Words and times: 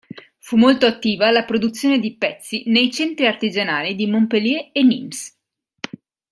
Fu 0.39 0.55
molto 0.57 0.87
attiva 0.87 1.29
la 1.29 1.43
produzione 1.45 1.99
di 1.99 2.15
pezzi 2.17 2.63
nei 2.65 2.89
centri 2.91 3.27
artigianali 3.27 3.93
di 3.93 4.07
Montpellier 4.07 4.69
e 4.71 4.81
Nîmes. 4.83 5.37